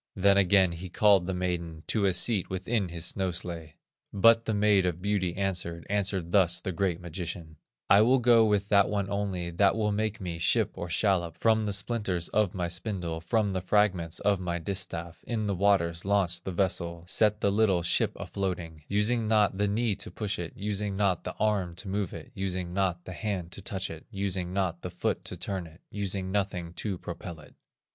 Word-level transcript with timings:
Then 0.15 0.35
again 0.35 0.71
he 0.71 0.89
called 0.89 1.27
the 1.27 1.33
maiden, 1.35 1.83
To 1.89 2.05
a 2.05 2.13
seat 2.15 2.49
within 2.49 2.89
his 2.89 3.05
snow 3.05 3.29
sledge. 3.31 3.73
But 4.11 4.45
the 4.45 4.53
Maid 4.55 4.83
or 4.87 4.93
Beauty 4.93 5.35
answered, 5.35 5.85
Answered 5.91 6.31
thus 6.31 6.59
the 6.59 6.71
great 6.71 6.99
magician: 6.99 7.57
"I 7.87 8.01
will 8.01 8.17
go 8.17 8.43
with 8.43 8.67
that 8.69 8.89
one 8.89 9.11
only 9.11 9.51
That 9.51 9.75
will 9.75 9.91
make 9.91 10.19
me 10.19 10.39
ship 10.39 10.71
or 10.73 10.89
shallop, 10.89 11.37
From 11.37 11.67
the 11.67 11.71
splinters 11.71 12.29
of 12.29 12.55
my 12.55 12.67
spindle, 12.67 13.21
From 13.21 13.51
the 13.51 13.61
fragments 13.61 14.19
of 14.21 14.39
my 14.39 14.57
distaff, 14.57 15.23
In 15.25 15.45
the 15.45 15.53
waters 15.53 16.03
launch 16.03 16.41
the 16.41 16.51
vessel, 16.51 17.03
Set 17.05 17.41
the 17.41 17.51
little 17.51 17.83
ship 17.83 18.13
a 18.15 18.25
floating, 18.25 18.81
Using 18.87 19.27
not 19.27 19.59
the 19.59 19.67
knee 19.67 19.93
to 19.97 20.09
push 20.09 20.39
it, 20.39 20.53
Using 20.55 20.97
not 20.97 21.25
the 21.25 21.35
arm 21.35 21.75
to 21.75 21.87
move 21.87 22.11
it, 22.11 22.31
Using 22.33 22.73
not 22.73 23.05
the 23.05 23.13
hand 23.13 23.51
to 23.51 23.61
touch 23.61 23.91
it, 23.91 24.07
Using 24.09 24.51
not 24.51 24.81
the 24.81 24.89
foot 24.89 25.23
to 25.25 25.37
turn 25.37 25.67
it, 25.67 25.79
Using 25.91 26.31
nothing 26.31 26.73
to 26.73 26.97
propel 26.97 27.39
it." 27.39 27.53